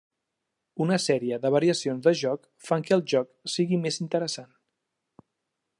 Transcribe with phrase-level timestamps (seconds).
[0.85, 4.51] Una sèrie de variacions de joc fan que el joc sigui més interessant.